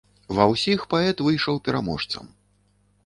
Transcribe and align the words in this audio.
Ва 0.37 0.47
ўсіх 0.53 0.85
паэт 0.95 1.21
выйшаў 1.27 1.61
пераможцам. 1.67 2.25